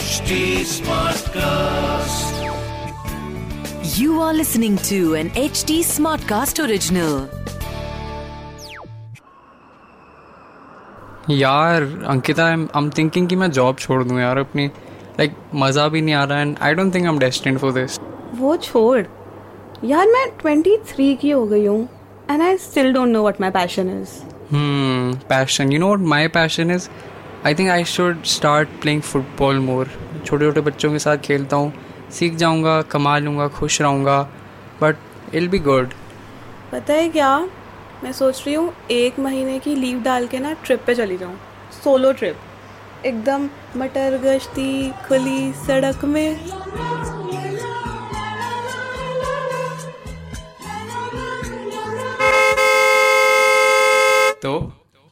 [0.00, 0.34] HD
[0.72, 2.34] Smartcast.
[3.98, 7.28] You are listening to an HD Smartcast original.
[11.30, 15.88] यार Ankita I am thinking कि मैं job छोड़ दूँ यार अपनी। लाइक like, मज़ा
[15.88, 17.98] भी नहीं आ रहा and I don't think I am destined for this
[18.34, 19.04] वो छोड़।
[19.84, 21.88] यार मैं 23 की हो गई हूँ
[22.30, 24.20] and I still don't know what my passion is
[24.52, 26.88] hmm passion you know what my passion is
[27.46, 29.88] I think I should start playing football more
[30.26, 31.72] छोटे छोटे बच्चों के साथ खेलता हूँ।
[32.18, 34.20] सीख जाऊँगा कमा लूँगा खुश रहूँगा
[34.82, 34.96] बट
[35.34, 35.94] इल बी गुड
[36.72, 37.38] पता है क्या?
[38.04, 41.36] मैं सोच रही हूँ एक महीने की लीव डाल के ना ट्रिप पे चली जाऊँ।
[41.84, 46.36] सोलो ट्रिप एकदम मटर गश्ती खुली सड़क में।
[54.42, 54.58] तो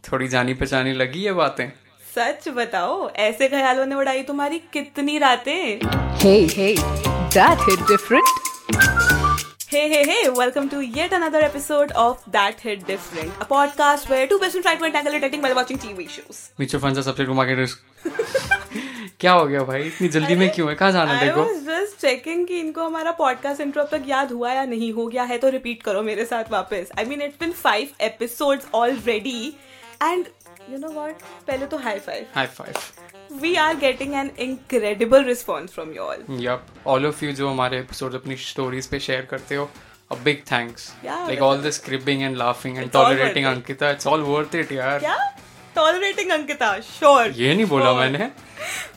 [0.05, 1.71] थोड़ी जानी पहचानी लगी ये बातें?
[2.11, 5.81] सच बताओ ऐसे ख्यालों ने उड़ाई तुम्हारी कितनी रातें
[6.23, 6.73] Hey, hey,
[7.35, 8.41] that hit different.
[9.69, 14.27] Hey, hey, hey, welcome to yet another episode of That Hit Different, a podcast where
[14.33, 16.41] two best friends try to entangle a dating while watching TV shows.
[16.59, 17.79] Mutual fund subject घुमा के risk
[19.21, 22.05] क्या हो गया भाई इतनी जल्दी में क्यों है कहाँ जाना I देखो was just
[22.05, 25.49] checking कि इनको हमारा पॉडकास्ट इंट्रो तक याद हुआ या नहीं हो गया है तो
[25.59, 29.43] रिपीट करो मेरे साथ वापस I mean it's been five episodes already
[30.03, 30.27] and
[30.69, 35.73] you know what पहले तो high five high five we are getting an incredible response
[35.73, 39.55] from you all yup all of you जो हमारे एपिसोड अपनी स्टोरीज पे शेयर करते
[39.55, 39.69] हो
[40.13, 43.47] a big thanks Yeah, like all the scribbling and laughing and It's all worth it.
[43.47, 45.17] Ankita it's all worth it यार क्या
[45.77, 48.31] tolerating Ankita sure ये नहीं बोला मैंने.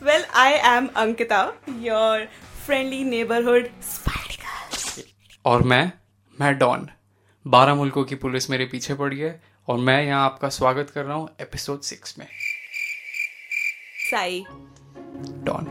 [0.02, 1.40] Well, I am Ankita,
[1.84, 2.26] your
[2.66, 5.04] friendly neighborhood spider girl.
[5.44, 5.90] और मैं
[6.38, 6.88] मैं don
[7.46, 11.16] बारह मुल्कों की पुलिस मेरे पीछे पड़ी है और मैं यहाँ आपका स्वागत कर रहा
[11.16, 12.26] हूँ एपिसोड सिक्स में।
[14.10, 14.44] Sai
[15.44, 15.66] done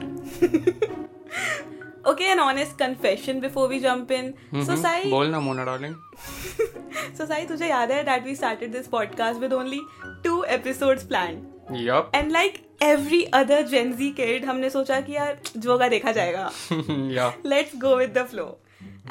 [2.08, 5.96] okay an honest confession before we jump in so Sai बोल ना मोना डार्लिंग
[7.18, 9.82] सो साई तुझे याद है that we started this podcast with only
[10.24, 15.62] two episodes plan yup and like every other Gen Z kid हमने सोचा कि यार जो
[15.62, 16.52] जोगा देखा जाएगा।
[17.46, 18.60] Let's go with the flow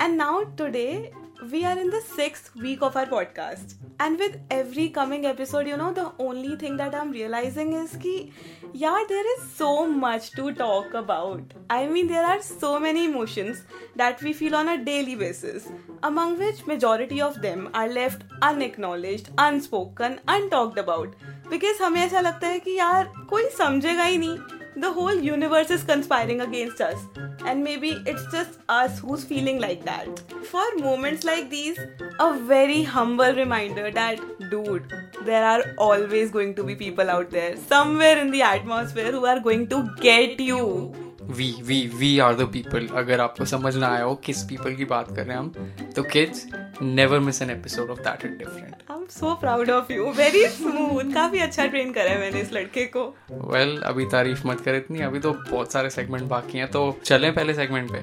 [0.01, 1.13] and now today
[1.52, 3.76] we are in the sixth week of our podcast.
[4.00, 8.34] And with every coming episode, you know, the only thing that I'm realizing is ki,
[8.74, 11.54] yeah, there is so much to talk about.
[11.70, 13.64] I mean, there are so many emotions
[13.96, 15.68] that we feel on a daily basis,
[16.04, 21.16] among which majority of them are left unacknowledged, unspoken, untalked about.
[21.50, 24.38] Because हमें ऐसा लगता है कि यार कोई समझेगा ही नहीं
[24.77, 26.99] the whole universe is conspiring against us.
[27.45, 30.07] And maybe it's just us who's feeling like that.
[30.47, 31.79] For moments like these
[32.21, 34.93] a very humble reminder that dude
[35.25, 39.41] there are always going to be people out there somewhere in the atmosphere who are
[39.41, 40.95] going to get you
[41.31, 44.85] we we we are the people अगर आपको समझ ना आया हो किस people की
[44.85, 46.47] बात कर रहे हैं हम तो kids
[46.83, 50.05] never miss an episode of that it different I'm so proud of you.
[50.17, 51.15] Very smooth.
[51.15, 53.17] काफ़ी अच्छा ट्रेन करा है मैंने इस लड़के को.
[53.33, 57.01] वेल well, अभी तारीफ़ मत कर इतनी अभी तो बहुत सारे सेगमेंट बाकी हैं तो
[57.05, 58.03] चलें पहले सेगमेंट पे.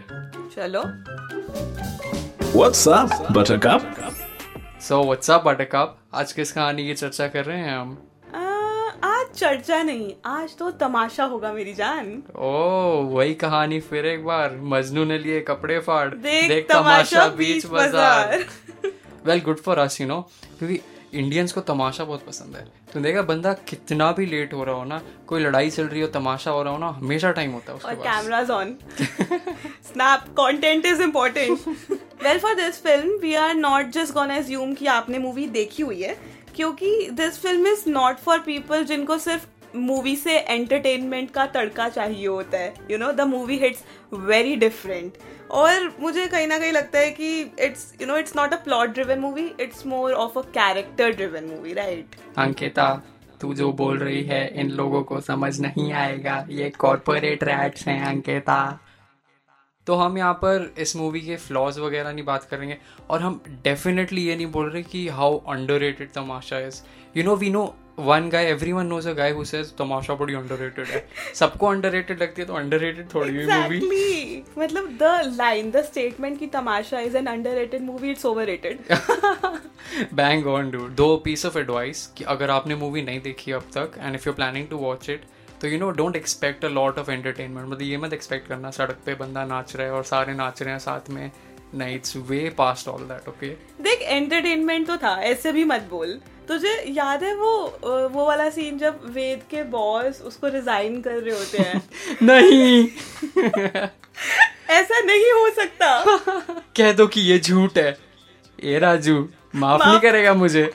[0.56, 0.82] चलो.
[2.60, 3.82] What's up, Buttercup?
[4.82, 8.09] So what's up buttercup आज किस कहानी की चर्चा कर रहे हैं हम?
[9.36, 12.52] चर्चा नहीं आज तो तमाशा होगा मेरी जान। ओ
[13.12, 18.46] वही कहानी फिर एक बार मजनू ने लिए कपड़े फाड़। देख देख तमाशा बीच बाज़ार।
[19.26, 20.22] Well good for us you know
[20.60, 20.80] क्योंकि
[21.14, 24.84] इंडियंस को तमाशा बहुत पसंद है। तो देखा बंदा कितना भी लेट हो रहा हो
[24.84, 27.78] ना कोई लड़ाई चल रही हो तमाशा हो रहा हो ना हमेशा टाइम होता है
[27.78, 28.76] और उसके पास। cameras on.
[29.92, 31.66] Snap content is important.
[32.24, 36.02] well, for this film, we are not just gonna assume कि आपने मूवी देखी हुई
[36.02, 36.18] है।
[36.60, 42.26] क्योंकि this film is not for people जिनको सिर्फ़ मूवी से एंटरटेनमेंट का तड़का चाहिए
[42.28, 43.84] होता है। You know the movie hits
[44.14, 45.18] very different
[45.52, 48.90] और मुझे कहीं ना कहीं लगता है कि it's you know it's not a plot
[48.90, 52.90] driven movie it's more of a character driven movie right Ankita,
[53.42, 58.04] तू जो बोल रही है, इन लोगों को समझ नहीं आएगा। ये कॉर्पोरेट रैट्स हैं,
[58.06, 58.60] अंकिता।
[59.90, 62.78] तो हम यहाँ पर इस मूवी के फ्लॉज वगैरह नहीं बात करेंगे
[63.10, 65.38] और हम डेफिनेटली ये नहीं बोल रहे कि how
[65.80, 66.82] underrated Tamasha is
[67.18, 67.64] you know we know
[68.00, 71.06] one guy everyone knows a guy who says Tamasha बड़ी अंडर है.
[71.36, 73.46] सबको अंडर लगती है तो अंडर थोड़ी हुई
[73.80, 78.80] मूवी मतलब द लाइन द स्टेटमेंट की Tamasha is an underrated movie it's overrated
[80.14, 84.00] bang on do दो पीस ऑफ़ एडवाइस कि अगर आपने मूवी नहीं देखी अब तक
[84.00, 85.26] and if you planning to watch it
[85.62, 89.00] तो you know don't expect a lot of entertainment मतलब ये मत एक्सपेक्ट करना सड़क
[89.06, 91.32] पे बंदा नाच रहा है और सारे नाच रहे हैं साथ में।
[91.76, 93.50] नहीं it's way past all that okay
[93.84, 97.52] देख एंटरटेनमेंट तो था ऐसे भी मत बोल। तुझे याद है वो
[98.14, 101.82] वो वाला सीन जब वेद के बॉस उसको रिजाइन कर रहे होते हैं?
[102.24, 102.88] नहीं।
[104.70, 106.04] ऐसा नहीं हो सकता।
[106.78, 107.98] कह दो कि ये झूठ है।
[108.64, 110.72] ए राजू माफ़ नहीं करेगा मुझे।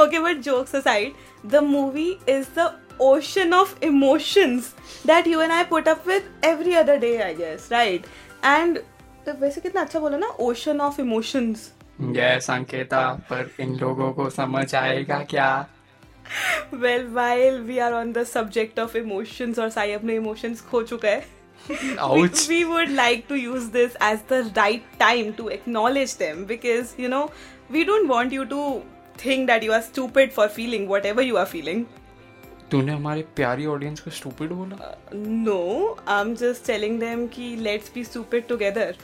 [0.00, 1.12] Okay but jokes aside
[1.52, 2.66] the movie is the
[2.99, 4.73] ocean of emotions
[5.05, 8.05] that you and i put up with every other day i guess right
[8.43, 8.79] and
[9.25, 11.69] तो वैसे कितना अच्छा बोला ना ocean of emotions
[12.17, 15.49] yes Ankita पर इन लोगों को समझ आएगा क्या
[16.83, 21.09] well while we are on the subject of emotions और साई अपने emotions खो चुका
[21.09, 21.25] है
[21.69, 26.45] we, ouch we would like to use this as the right time to acknowledge them
[26.45, 27.23] because you know
[27.75, 28.63] we don't want you to
[29.17, 31.85] think that you are stupid for feeling whatever you are feeling
[32.70, 34.76] तूने हमारे प्यारी audience को stupid बोला?
[35.14, 38.96] No I am just telling them कि let's be stupid together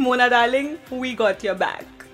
[0.00, 2.04] Mona darling we got your back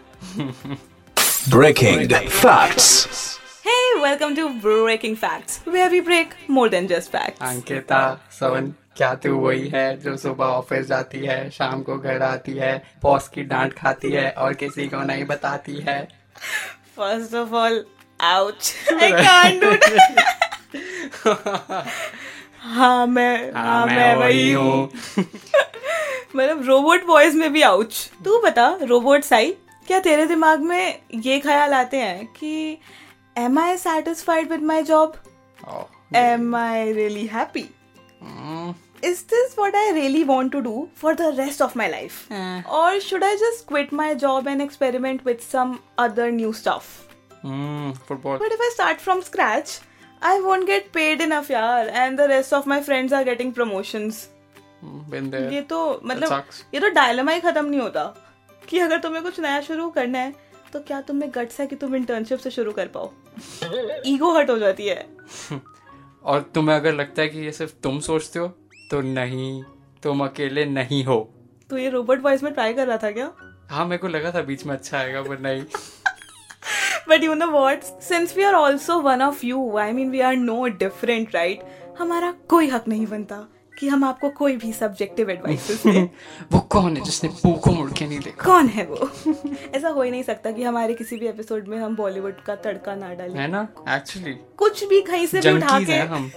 [1.49, 8.03] Breaking Facts hey welcome to Breaking Facts where we break more than just facts Ankita
[8.41, 12.77] Sawan क्या तू वही है जो सुबह office जाती है शाम को घर आती है
[13.03, 16.03] बॉस की डांट खाती है और किसी को नहीं बताती है?
[16.97, 17.85] First of all
[18.23, 18.73] ouch
[19.03, 20.19] I can't do that
[22.61, 24.91] हाँ मैं हाँ मैं वही हूँ।
[26.37, 29.53] मतलब रोबोट वॉइस में भी आउच तू बता रोबोट साई
[29.87, 32.79] क्या तेरे दिमाग में ये ख्याल आते हैं कि
[33.37, 35.17] am I satisfied with my job
[36.17, 37.69] am I really happy
[39.05, 42.33] is this what I really want to do for the rest of my life
[42.69, 47.10] और should I just quit my job and experiment with some other new stuff
[47.45, 48.39] mm, football.
[48.39, 49.79] But if I start from scratch,
[50.23, 54.29] I won't get paid enough, yaar, and the rest of my friends are getting promotions.
[54.85, 55.53] Mm, Been there.
[55.53, 58.05] ये तो मतलब ये तो dilemma ही खत्म नहीं होता
[58.69, 60.35] कि अगर तुम्हें कुछ नया शुरू करना है
[60.73, 63.11] तो क्या तुम्हें गट्स है कि तुम इंटर्नशिप से शुरू कर पाओ?
[64.07, 65.07] ईगो हट हो जाती है।
[66.25, 68.47] और तुम्हें अगर लगता है कि ये सिर्फ़ तुम सोचते हो
[68.91, 69.63] तो नहीं
[70.03, 71.19] तुम अकेले नहीं हो।
[71.71, 73.31] तो ये रोबोट वॉइस में ट्राई कर रहा था क्या?
[73.71, 75.65] हाँ मेरे को लगा था बीच में अच्छा आएगा पर नहीं।
[77.09, 78.03] But you know what?
[78.03, 81.63] Since we are also one of you, I mean, we are no different, right?
[81.99, 83.49] हमारा कोई हक नहीं बनता
[83.79, 86.09] कि हम आपको कोई भी सब्जेक्टिव एडवाइसेस दें।
[86.53, 88.45] वो कौन है जिसने पू को मुड़ के नहीं देखा?
[88.45, 89.11] कौन है वो?
[89.75, 92.95] ऐसा हो ही नहीं सकता कि हमारे किसी भी एपिसोड में हम बॉलीवुड का तड़का
[92.95, 93.69] ना डालें। है ना?
[93.89, 96.31] एक्चुअली कुछ भी कहीं से भी उठा के हम।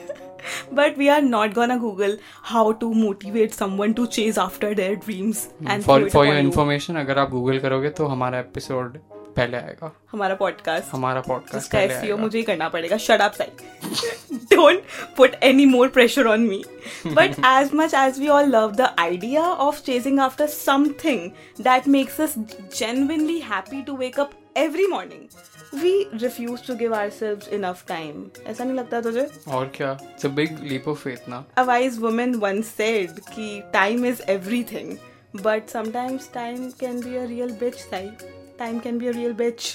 [0.73, 5.49] But we are not gonna Google how to motivate someone to chase after their dreams
[5.69, 8.97] and for for your information अगर आप गूगल करोगे तो हमारा एपिसोड
[9.35, 14.83] पहले आएगा। हमारा पॉडकास्ट हमारा पॉडकास्ट का मुझे ही करना पड़ेगा। Shut up Sai don't
[15.17, 16.63] put any more pressure on me
[17.07, 21.29] but as much as we all love the idea of chasing after something
[21.61, 27.47] that makes us genuinely happy to wake up every morning we refuse to give ourselves
[27.47, 29.27] enough time ऐसा नहीं लगता तुझे?
[29.47, 29.91] और क्या?
[30.03, 31.43] It's a big leap of faith ना?
[31.57, 34.95] A wise woman once said कि time is everything
[35.35, 38.31] but sometimes time can be a real bitch Sai
[38.63, 39.71] time can be a real bitch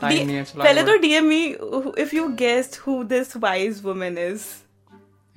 [0.00, 1.40] time D- नहीं है चला पहले तो DM me
[2.04, 4.46] if you guessed who this wise woman is.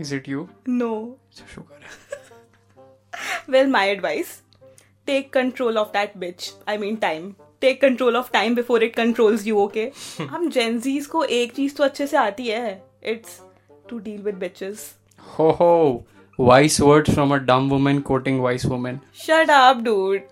[0.01, 0.47] Is it you
[0.81, 0.91] No.
[1.55, 2.05] Sugar है
[3.53, 4.31] Well, my advice
[5.09, 6.47] take control of that bitch.
[6.71, 7.27] I mean, time.
[7.65, 9.85] Take control of time before it controls you, okay?
[10.33, 12.67] हम Gen Zs को एक चीज़ तो अच्छे से आती है.
[13.13, 13.39] It's
[13.91, 14.83] to deal with bitches.
[15.37, 15.71] हो हो
[16.49, 20.27] wise words from a dumb woman quoting wise woman Shut up, dude.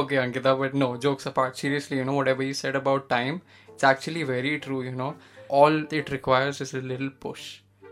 [0.00, 3.84] Okay ankita but no jokes apart seriously you know whatever you said about time it's
[3.84, 5.14] actually very true you know
[5.48, 7.46] all it requires is a little push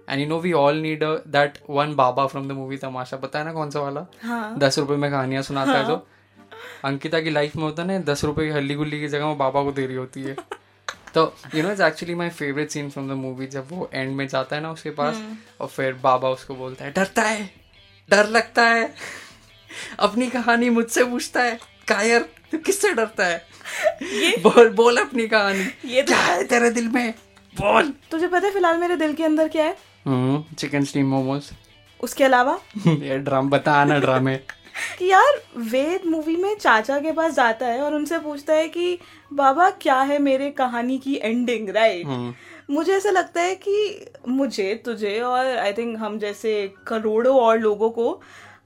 [0.08, 3.38] and you know we all need a that one baba from the movie tamasha पता
[3.38, 4.58] है ना कौन सा वाला हाँ.
[4.58, 6.06] दस रुपए में कहानियाँ सुनाता है तो
[6.84, 9.34] अंकिता की लाइफ में होता है ना दस रुपए की हल्ली गुल्ली की जगह वो
[9.34, 10.36] बाबा को दे रही होती है
[11.14, 11.22] तो
[11.54, 14.56] you know it's actually my favourite scene from the movie जब वो एंड में जाता
[14.56, 15.22] है ना उसके पास
[15.60, 17.50] और फिर बाबा उसको बोलता है डरता है
[18.10, 18.92] डर लगता है
[19.98, 21.58] अपनी कहानी मुझसे पूछता है
[21.88, 22.20] कायर
[22.52, 23.46] तू किससे डरता है?
[24.02, 24.36] ये?
[24.36, 27.14] बोल बोल अपनी कहानी। ये तो- क्या है तेरे दिल में?
[27.60, 29.76] बोल। तुझे पता है फ़िलहाल मेरे दिल के अंदर क्या है?
[30.58, 31.50] चिकन स्टीम मोमोज
[32.00, 32.60] उसके अलावा?
[32.86, 34.36] ये ड्राम बता ना ड्रामे
[34.98, 38.98] कि यार वेद मूवी में चाचा के पास जाता है और उनसे पूछता है कि
[39.32, 42.34] बाबा क्या है मेरे कहानी की एंडिंग राइट
[42.70, 47.90] मुझे ऐसा लगता है कि मुझे तुझे और आई थिंक हम जैसे करोड़ों और लोगों
[47.90, 48.20] को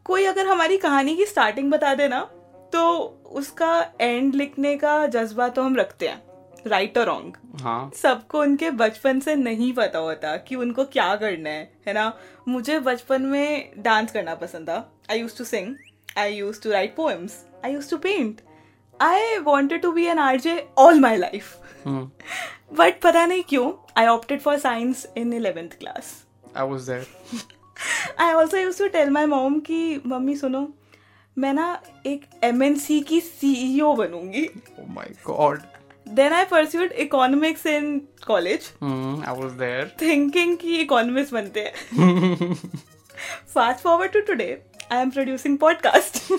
[0.05, 2.21] कोई अगर हमारी कहानी की स्टार्टिंग बता देना
[2.73, 2.99] तो
[3.33, 6.23] उसका एंड लिखने का जज्बा तो हम रखते हैं
[6.67, 11.51] राइट और रॉन्ग हाँ। सबको उनके बचपन से नहीं पता होता कि उनको क्या करना
[11.51, 12.13] है है ना?
[12.49, 15.77] मुझे बचपन में डांस करना पसंद था। I used to sing
[16.19, 18.41] I used to write poems I used to paint
[19.01, 21.57] I wanted to be an R J all my life
[22.73, 26.15] but पता नहीं क्यों I opted for science in eleventh class
[26.57, 27.07] I was there
[28.19, 30.67] I also used to tell my mom कि mummy सुनो
[31.37, 31.67] मैं ना
[32.07, 34.45] एक M N C की CEO बनूँगी.
[34.81, 35.61] ओ my god
[36.09, 42.55] then I pursued economics in college I was there thinking कि economist बनते हैं.
[43.55, 44.51] Fast forward to today
[44.93, 46.33] I am producing podcast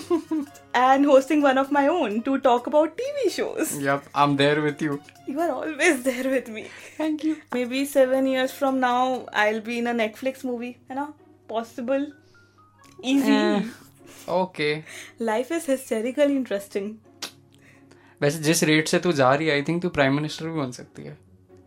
[0.76, 4.82] and hosting one of my own to talk about TV shows I am there with
[4.82, 5.40] you You.
[5.40, 6.62] Are always there with me.
[6.98, 9.04] Thank you Maybe seven years from now,
[9.42, 10.72] I'll be in a Netflix movie.
[10.90, 11.06] You know,
[11.48, 12.06] possible,
[13.04, 13.40] easy.
[14.30, 14.74] Okay
[15.22, 16.88] Life is hysterically interesting.
[18.22, 20.70] वैसे जिस rate से तू जा रही है I think तू prime minister भी बन
[20.70, 21.16] सकती है।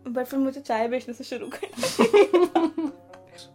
[0.08, 2.90] बट फिर मुझे चाय बेचने से शुरू करना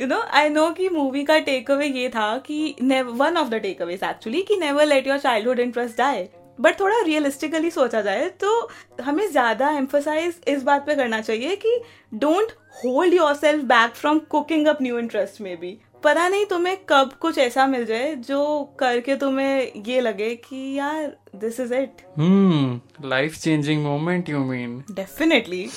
[0.01, 3.55] यू नो आई नो कि मूवी का टेक अवे ये था कि one of the
[3.81, 6.27] takeaways actually कि never let your childhood interest die
[6.59, 8.69] but थोड़ा रियलिस्टिकली सोचा जाए तो
[9.01, 11.79] हमें ज़्यादा एम्फोसाइज इस बात पे करना चाहिए कि
[12.13, 12.51] don't
[12.83, 17.37] hold yourself back from cooking up new interest में भी पता नहीं तुम्हें कब कुछ
[17.37, 23.37] ऐसा मिल जाए जो करके तुम्हें ये लगे कि यार this is it hmm life
[23.37, 25.69] changing moment you mean definitely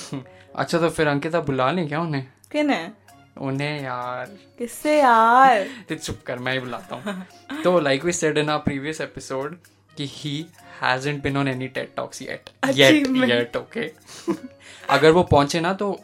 [0.56, 2.26] अच्छा तो फिर अंकिता बुला लें क्या उन्हें?
[2.52, 2.92] किन है
[3.38, 4.26] उन्हें यार।
[4.58, 5.66] किससे यार?
[5.88, 7.26] तो चुप कर मैं ही बुलाता हूँ।
[7.62, 9.58] तो like we said in our previous episode
[9.96, 10.46] कि he
[10.82, 12.50] hasn't been on any TED Talks yet.
[12.74, 13.30] Yet, Achievement.
[13.32, 13.88] yet, okay.
[14.90, 16.00] अगर वो पहुँचे ना तो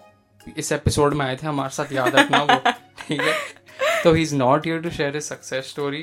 [0.59, 2.71] इस एपिसोड में आए थे हमारे साथ याद रखना वो
[3.09, 3.62] ठीक है?
[4.05, 6.01] तो he is not here to share success story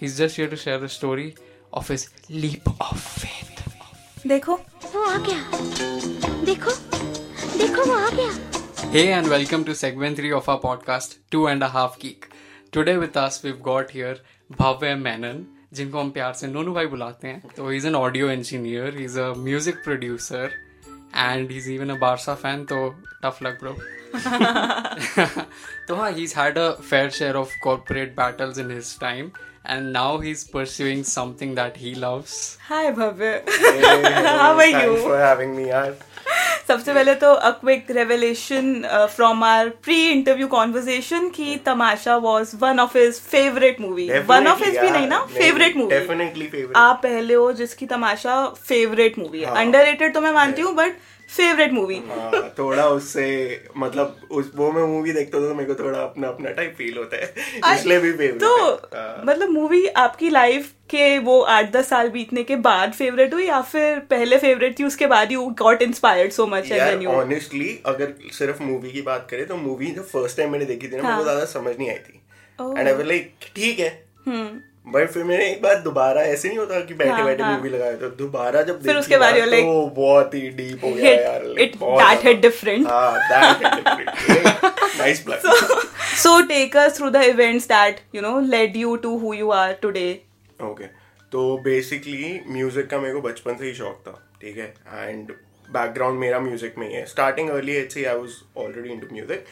[0.00, 1.32] he is just here to share story
[1.74, 4.54] of his leap of faith देखो।
[4.94, 5.42] वो आ गया।
[6.44, 6.70] देखो।
[7.58, 8.30] देखो वो आ गया।
[8.92, 12.28] Hey and welcome to segment 3 of our podcast Two and a Half Geek.
[12.76, 14.14] Today with us we've got here
[14.60, 18.30] Bhavya Menon जिनको हम प्यार से नोनू भाई बुलाते हैं। तो he is an audio
[18.30, 20.50] engineer he is a music producer
[21.16, 22.76] and he is even a Barca fan तो
[23.22, 23.76] tough luck bro
[25.88, 29.30] तो हाँ he's had a fair share of corporate battles in his time
[29.74, 32.36] and now he's pursuing something that he loves
[32.68, 34.78] hi Bhavya Hey, How are you?
[34.78, 35.90] Thanks for having me, yaar.
[36.68, 38.66] सबसे पहले तो a quick revelation
[39.14, 44.64] from our pre interview conversation कि Tamasha was one of his favourite movie one of
[44.64, 45.20] his Definitely, भी नहीं ना.
[45.38, 46.76] Favourite movie Definitely favorite.
[46.76, 50.96] आप पहले हो जिसकी तमाशा फेवरेट मूवी है हाँ। अंडररेटेड तो मैं मानती हूँ बट
[51.28, 53.24] फेवरेट मूवी हाँ, थोड़ा उससे
[53.76, 56.96] मतलब उस वो मैं मूवी देखता हूँ तो मेरे को थोड़ा अपना अपना टाइप फील
[56.98, 62.08] होता है इसलिए भी फेवरेट तो मतलब मूवी आपकी लाइफ के वो आठ दस साल
[62.08, 66.32] बीतने के बाद फेवरेट हुई या फिर पहले फेवरेट थी उसके बाद you got inspired
[66.32, 70.36] so much and you honestly अगर सिर्फ़ मूवी की बात करें तो मूवी जब फ़र्स्ट
[70.36, 72.20] टाइम मैंने देखी थी ना हाँ। को ज़्यादा समझ नहीं आई थी.
[72.58, 73.90] एंड आई लाइक ठीक है
[74.26, 74.60] हम्म।
[74.92, 77.68] बट फिर मैंने एक बार दोबारा ऐसे नहीं होता कि बैठे हाँ, बैठे हाँ। मूवी
[77.68, 80.90] लगाए तो दोबारा जब फिर उसके बाद ना, you're like, तो बहुत ही डीप हो
[80.94, 82.86] गया hit यार it that hit different.
[82.88, 85.40] हाँ that hit different nice plug
[86.22, 89.74] so take us through the events that you know led you to who you are
[89.84, 90.12] today.
[90.60, 90.86] Okay
[91.32, 94.74] तो बेसिकली म्यूज़िक का मेरे को बचपन से ही शौक था ठीक है?
[94.94, 95.32] एंड
[95.72, 97.04] बैकग्राउंड मेरा म्यूज़िक में ही है.
[97.06, 98.30] स्टार्टिंग अर्ली एज से I was
[98.64, 99.44] already into music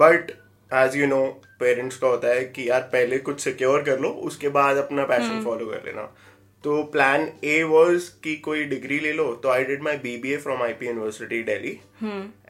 [0.00, 0.32] but
[0.72, 1.24] as you know
[1.60, 5.42] parents का होता है कि यार पहले कुछ सिक्योर कर लो उसके बाद अपना पैशन
[5.44, 6.02] फॉलो कर लेना।
[6.64, 10.32] तो प्लान ए वाज कि कोई डिग्री ले लो तो I did my B B
[10.32, 11.80] A from I P university Delhi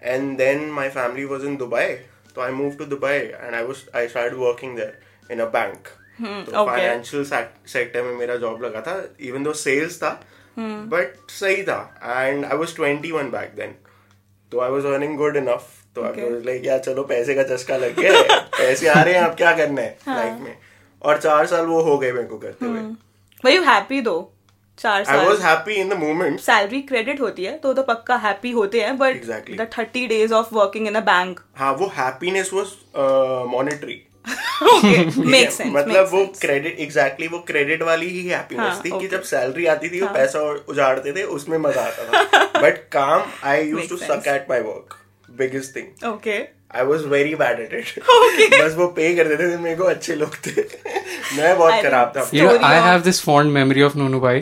[0.02, 1.87] and then my family was in Dubai
[2.35, 4.99] तो I move to Dubai and I was I start working there
[5.33, 5.88] in a bank
[6.23, 7.25] तो financial
[7.66, 10.26] sector में मेरा job लगा था even though sales था
[10.59, 13.75] but सही था। And I was 21 back then
[14.52, 16.32] तो I was earning good enough तो Okay.
[16.32, 19.52] वाज लाइक यार चलो पैसे का चस्का लग गया पैसे आ रहे हैं अब क्या
[19.52, 20.56] करना है लाइफ में?
[21.02, 22.80] और चार साल वो हो गए मेरे को करते हुए।
[24.78, 28.50] चार I was happy in the moment salary credit होती है तो तो पक्का हैप्पी
[28.50, 32.66] होते हैं but the thirty days of working in a bank हाँ वो हैप्पीनेस वाज
[33.50, 34.00] मॉनेटरी
[35.66, 39.88] मतलब वो क्रेडिट एग्जैक्टली वो क्रेडिट वाली ही हैप्पीनेस हाँ, थी कि जब सैलरी आती
[39.88, 44.28] थी वो पैसा उजाड़ते थे उसमें मज़ा आता था। बट काम I used to suck
[44.28, 44.98] at my work
[45.38, 46.38] biggest thing okay
[46.76, 50.14] I was very bad at it बस वो पे कर देते थे मेरे को अच्छे
[50.14, 50.60] लोग थे।
[51.36, 52.30] मैं बहुत खराब था।
[52.86, 54.38] have this fond memory of Nonu Bhai.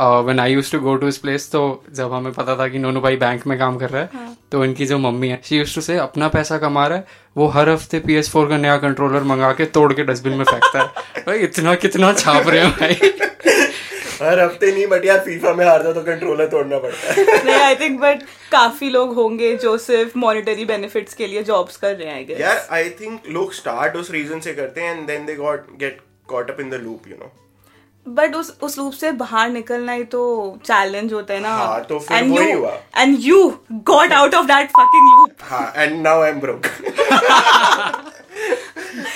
[0.00, 2.78] Uh, when I used to go to his place, तो जब हमें पता था कि
[2.78, 4.08] नोनू भाई बैंक में काम कर रहा है
[4.52, 7.06] तो उनकी जो मम्मी है शी यूज़ टू से अपना पैसा कमा रहा है
[7.36, 10.44] वो हर हफ़्ते पी एस फोर का नया कंट्रोलर मंगा के तोड़ के डस्टबिन में
[10.44, 13.12] फेंकता है। भाई इतना कितना छाप रहे हो भाई।
[14.22, 17.56] हर हफ़्ते नहीं बट यार फीफा में हार जाओ तो कंट्रोलर तोड़ना पड़ता है। नहीं
[17.56, 22.08] आई थिंक बट काफ़ी लोग होंगे जो सिर्फ़ मॉनेटरी बेनिफिट्स के लिए जॉब्स कर रहे
[22.08, 25.66] हैं यार आई थिंक लोग स्टार्ट उस रीजन से करते हैं and then they got
[25.78, 27.41] get caught up in the loop you know
[28.06, 30.20] but उस उस रूप से बाहर निकलना ही तो
[30.64, 33.48] चैलेंज होता है ना। हाँ, तो फिर वही यू हुआ। And you
[33.90, 36.66] got out of that fucking loop हाँ and now I am broke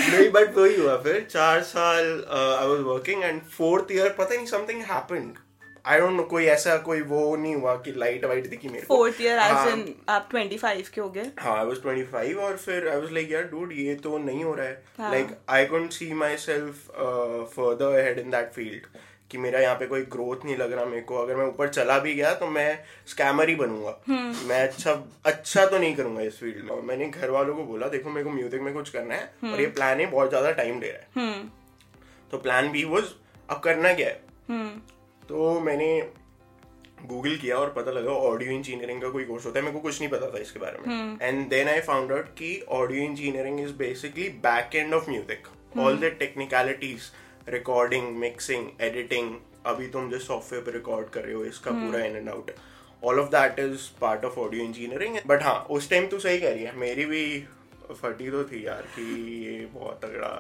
[0.01, 4.47] नहीं बट वही हुआ फिर। चार साल I was working and fourth year पता नहीं
[4.47, 5.35] something happened
[5.87, 9.21] I don't know कोई ऐसा कोई वो नहीं हुआ कि लाइट वाइट दिखी मेरे फोर्थ
[9.21, 11.31] ईयर एज इन आप 25 के हो गए?
[11.41, 14.55] हाँ आई वाज 25 और फिर आई वाज लाइक यार डूड ये तो नहीं हो
[14.55, 15.11] रहा है.
[15.11, 16.13] Like I couldn't see
[16.47, 16.89] myself
[17.53, 18.87] further ahead in that field
[19.31, 21.99] कि मेरा यहाँ पे कोई ग्रोथ नहीं लग रहा मेरे को। अगर मैं ऊपर चला
[21.99, 22.79] भी गया तो मैं
[23.09, 24.93] स्कैमर ही बनूँगा। हम्म। मैं अच्छा
[25.27, 28.31] अच्छा तो नहीं करूँगा इस फ़ील्ड में। मैंने घर वालों को बोला देखो मेरे को
[28.31, 31.21] म्यूज़िक में कुछ करना है हम्म। और ये प्लान है बहुत ज़्यादा टाइम ले रहा
[31.21, 31.43] है।
[32.33, 33.15] तो प्लान बी वॉज़
[33.51, 34.21] अब करना क्या है?
[34.49, 34.81] हम्म।
[35.29, 35.89] तो मैंने
[37.07, 40.01] गूगल किया और पता लगा ऑडियो इंजीनियरिंग का कोई कोर्स होता है मेरे को कुछ
[40.01, 43.73] नहीं पता था इसके बारे में। And then I found out कि audio engineering is
[43.77, 47.11] basically back end of music all the technicalities
[47.49, 49.35] recording mixing editing
[49.67, 52.51] अभी तुम जो सॉफ्टवेयर पे रिकॉर्ड कर रहे हो इसका पूरा in and out
[53.03, 56.51] all of that is part of audio engineering but हाँ। उस टाइम तू सही कह
[56.51, 57.25] रही है मेरी भी
[57.93, 59.03] फटी तो थी यार कि
[59.45, 60.31] ये बहुत तगड़ा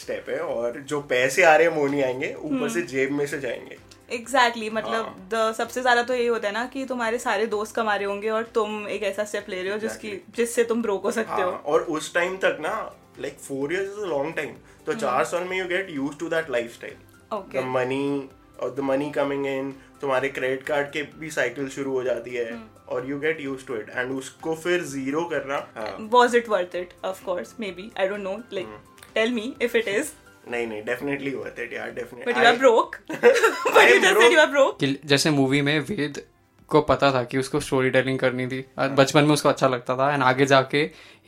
[0.00, 3.26] स्टेप है और जो पैसे आ रहे हैं वो नहीं आएँगे ऊपर से जेब में
[3.26, 3.76] से जाएँगे।
[4.10, 7.46] एग्जैक्टली exactly, मतलब हाँ। द सबसे ज़्यादा तो यही होता है ना कि तुम्हारे सारे
[7.46, 10.02] दोस्त कमा रहे होंगे और तुम एक ऐसा स्टेप ले रहे हो exactly.
[10.02, 12.74] जिसकी जिससे तुम ब्रोक हो सकते हाँ, हो और उस टाइम तक ना
[13.20, 14.54] like four years is a long time
[14.86, 18.28] तो चार साल में you get used to that lifestyle money
[18.60, 22.60] और द मनी कमिंग इन तुम्हारे क्रेडिट कार्ड के भी साइकिल शुरू हो जाती है
[22.88, 25.66] और you get used to it and उसको फिर ज़ीरो करना
[26.12, 26.92] was it worth it
[27.24, 28.97] course maybe i don't know like Hmm.
[29.14, 30.06] Tell me if it is.
[30.50, 33.00] नहीं नहीं डेफिनेटली वर्थ इट यार definitely but you are broke.
[33.74, 35.06] But you am just said you are broke.
[35.06, 36.22] जैसे movie में वेद
[36.68, 39.96] को पता था कि उसको स्टोरी टेलिंग करनी थी और बचपन में उसको अच्छा लगता
[39.96, 40.78] था एंड आगे जाके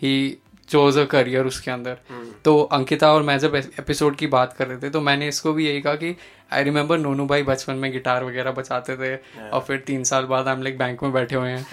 [0.03, 1.99] ही चोज अ करियर उसके अंदर।
[2.45, 5.69] तो अंकिता और मैं जब एपिसोड की बात कर रहे थे तो मैंने इसको भी
[5.69, 6.17] यही कहा कि
[6.53, 9.17] आई रिमेम्बर नोनू भाई बचपन में गिटार वगैरह बचाते थे
[9.49, 11.67] और फिर तीन साल बाद हम लाइक बैंक में बैठे हुए हैं।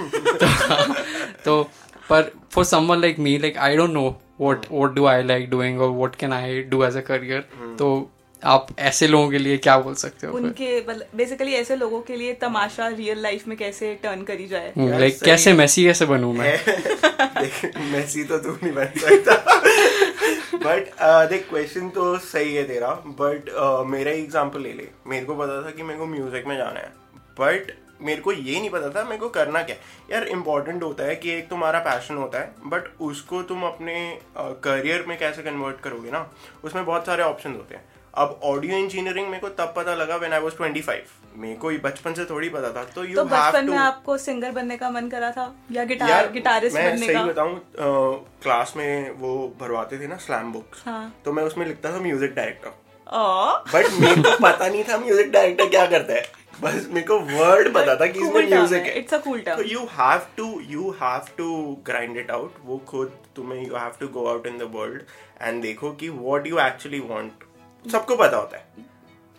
[1.46, 1.70] तो,
[2.10, 4.10] पर for someone like me like I don't know
[4.42, 8.10] what what do I like doing और what can I do as a career तो
[8.44, 10.34] आप ऐसे लोगों के लिए क्या बोल सकते हो?
[10.34, 10.80] उनके
[11.18, 15.26] बेसिकली ऐसे लोगों के लिए तमाशा रियल लाइफ में कैसे टर्न करी जाए। लाइक सही
[15.26, 16.54] कैसे मैसी कैसे बनूं मैं?
[17.92, 19.34] मैसी तो तू नहीं बन सकता।
[20.56, 20.92] बट
[21.30, 25.62] देख क्वेश्चन तो सही है तेरा बट uh, मेरा एग्जांपल ले ले। मेरे को पता
[25.62, 26.94] था कि मेरे को म्यूज़िक में जाना है।
[27.40, 29.76] बट मेरे को ये नहीं पता था मेरे को करना क्या।
[30.12, 33.98] यार इम्पोर्टेंट होता है कि एक तुम्हारा पैशन होता है बट उसको तुम अपने
[34.38, 36.28] करियर में कैसे कन्वर्ट करोगे ना
[36.64, 37.84] उसमें बहुत सारे ऑप्शन होते हैं।
[38.14, 40.88] अब ऑडियो इंजीनियरिंग मेरे को तब पता लगा व्हेन आई वाज 25
[41.38, 44.78] मेरे को बचपन से थोड़ी पता था तो यू तो बचपन में आपको सिंगर बनने
[44.78, 47.24] का मन करा था या गिटार गिटारिस्ट मैं बनने सही का?
[47.24, 47.60] बताऊँ
[48.44, 52.34] क्लास में वो भरवाते थे ना स्लैम बुक्स हाँ। तो मैं उसमें लिखता था म्यूज़िक
[52.36, 52.86] डायरेक्टर
[53.74, 57.74] बट मेरे को पता नहीं था म्यूज़िक डायरेक्टर क्या करता है। बस मेरे को वर्ड
[57.74, 59.58] पता था कि इसमें म्यूज़िक है, है। It's a cool term.
[59.58, 61.50] तो you have to you have to
[61.86, 65.02] grind it out वो खुद तुम्हें you have to go out in the world
[65.42, 67.44] and देखो कि व्हाट यू एक्चुअली वांट
[67.86, 68.86] सबको पता होता है।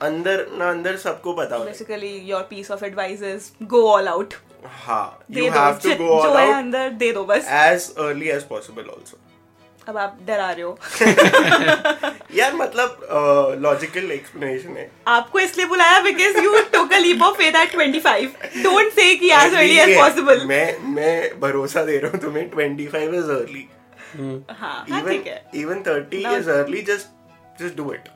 [0.01, 4.13] अंदर ना अंदर सबको पता होता है। Basically your piece of advice is go all
[4.15, 4.35] out.
[4.85, 8.91] हाँ you have to go all out अंदर दे दो बस। As early as possible
[8.91, 9.19] also
[9.89, 10.79] अब आप डरा रहे हो।
[12.39, 13.07] यार मतलब
[13.61, 18.63] लॉजिकल एक्सप्लेनेशन है। आपको इसलिए बुलाया because you took a leap of faith at 25
[18.65, 23.15] don't say कि एज अर्ली एज पॉसिबल मैं मैं भरोसा दे रहा हूँ तुम्हें 25
[23.15, 23.65] इज़ अर्ली
[24.19, 28.09] हाँ हाँ, ठीक है। Even 30 is early just just do it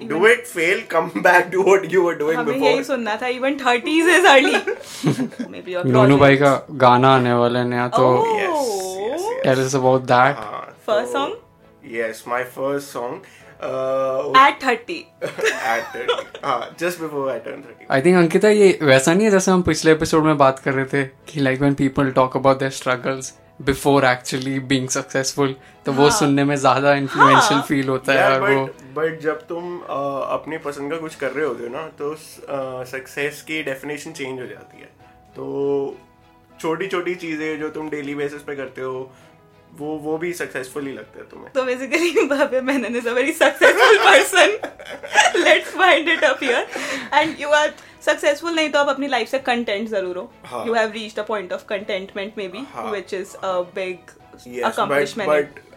[0.00, 3.58] do it fail come back to what you were doing हमें यही सुनना था even
[3.58, 4.56] 30s is early
[5.60, 6.54] maybe your Nonu भाई का
[6.86, 8.08] गाना आने वाला है नया तो
[8.52, 8.82] Oh.
[9.44, 10.36] Tell us about that
[10.88, 11.32] हाँ First song?
[11.92, 13.22] Yes my first song
[14.38, 14.96] at 30
[15.68, 19.30] at 30 हाँ just before I turned 30 I think Ankita ये वैसा नहीं है
[19.30, 22.58] जैसे हम पिछले एपिसोड में बात कर रहे थे कि like when people talk about
[22.58, 25.54] their struggles before actually being successful
[25.86, 28.64] तो वो सुनने में ज़्यादा इन्फ्लुएंशियल हाँ। फील होता है और वो
[28.94, 30.00] बट जब तुम अ,
[30.32, 32.14] अपनी पसंद का कुछ कर रहे होते हो ना तो
[32.90, 34.86] सक्सेस की डेफिनेशन चेंज हो जाती है।
[35.36, 35.96] तो
[36.60, 39.10] छोटी छोटी चीज़ें जो तुम डेली बेसिस पे करते हो
[39.78, 43.32] वो वो भी सक्सेसफुल ही लगता है तुम्हें So basically, Bhavya Menon is a very
[43.32, 44.56] successful person.
[45.44, 46.66] Let's find it up here.
[47.12, 47.68] And you are
[48.08, 50.32] successful नहीं तो आप अपनी लाइफ से कंटेंट ज़रूर हो।
[50.66, 53.98] You have reached a point of contentment maybe which is a big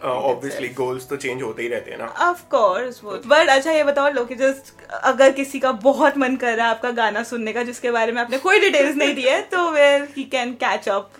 [0.02, 3.84] uh, obviously goals तो change होते ही रहते हैं ना ऑफ़ कोर्स बट अच्छा ये
[3.84, 7.62] बताओ लोग जस्ट अगर किसी का बहुत मन कर रहा है आपका गाना सुनने का
[7.62, 11.10] जिसके बारे में आपने कोई डिटेल्स नहीं दी है तो where he can catch up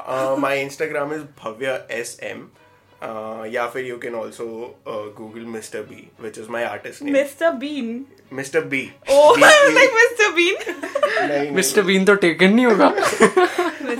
[0.43, 2.41] uh, Instagram is is Bhavya SM.
[3.03, 5.87] Uh, yeah, for you can also uh, Google Mr.
[5.89, 7.15] B, which is my artist name.
[7.15, 7.59] Mr.
[7.59, 8.07] Bean.
[8.33, 8.63] Mr.
[8.69, 8.91] B.
[9.09, 10.35] Oh, B- B- like Mr.
[10.37, 10.57] Bean.
[11.17, 12.89] नहीं, नहीं, mister been तो taken नहीं होगा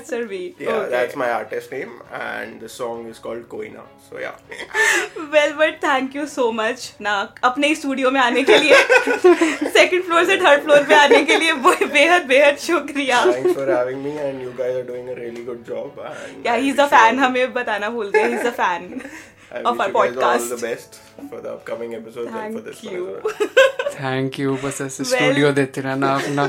[0.07, 0.29] Mr.
[0.29, 0.55] Bean.
[0.59, 0.91] Yeah, okay.
[0.91, 3.85] that's my artist name, and the song is called Koina.
[4.09, 4.35] So yeah,
[5.35, 7.15] Well, but thank you so much ना
[7.51, 8.83] अपने studio में आने के लिए
[9.79, 11.53] सेकंड फ्लोर से थर्ड फ्लोर पे आने के लिए
[11.93, 15.65] बेहद बेहद शुक्रिया thanks for having me, and you guys are doing a really good
[15.71, 15.99] job.
[16.11, 18.47] And या I he is a wish you fan हमें बताना भूल गए he is
[18.47, 19.01] a fan
[19.65, 20.63] of our you guys all the podcast.
[20.63, 20.97] best
[21.31, 23.17] for the upcoming episodes and for this Thank one you.
[23.17, 23.95] as well.
[24.01, 26.49] Thank you बस ऐसे Well- studio देते रहना अपना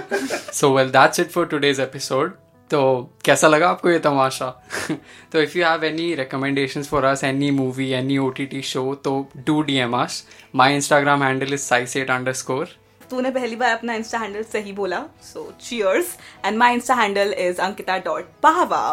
[0.60, 2.34] so well that's it for today's episode
[2.72, 2.80] तो
[3.26, 4.50] कैसा लगा आपको ये तमाशा?
[5.32, 9.14] तो if you have any recommendation for us any movie any OTT show तो
[9.46, 10.26] do D M us
[10.56, 12.76] my Instagram handle is Sai set underscore
[13.12, 17.62] तूने पहली बार अपना इंस्टा हैंडल सही बोला so cheers and my insta handle is
[17.62, 18.84] Ankita dot Pahwa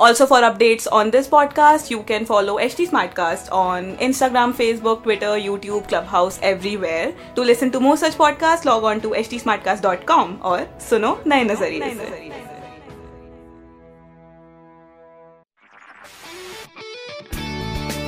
[0.00, 5.02] also for updates on this podcast you can follow H T smartcast on Instagram Facebook
[5.02, 9.38] Twitter YouTube clubhouse everywhere to listen to more such podcast log on to H T
[9.64, 12.39] smartcast dot com और सुनो नए नज़रिए नज़रिए